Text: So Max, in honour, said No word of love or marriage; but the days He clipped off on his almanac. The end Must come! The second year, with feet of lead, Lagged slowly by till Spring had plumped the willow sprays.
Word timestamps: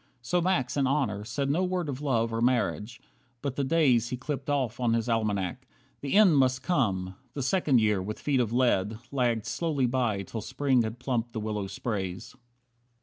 So 0.23 0.41
Max, 0.41 0.75
in 0.77 0.87
honour, 0.87 1.23
said 1.25 1.51
No 1.51 1.63
word 1.63 1.87
of 1.87 2.01
love 2.01 2.33
or 2.33 2.41
marriage; 2.41 2.99
but 3.43 3.55
the 3.55 3.63
days 3.63 4.09
He 4.09 4.17
clipped 4.17 4.49
off 4.49 4.79
on 4.79 4.93
his 4.95 5.07
almanac. 5.07 5.67
The 5.99 6.13
end 6.15 6.37
Must 6.39 6.63
come! 6.63 7.17
The 7.35 7.43
second 7.43 7.79
year, 7.79 8.01
with 8.01 8.17
feet 8.19 8.39
of 8.39 8.51
lead, 8.51 8.97
Lagged 9.11 9.45
slowly 9.45 9.85
by 9.85 10.23
till 10.23 10.41
Spring 10.41 10.81
had 10.81 10.97
plumped 10.97 11.33
the 11.33 11.39
willow 11.39 11.67
sprays. 11.67 12.35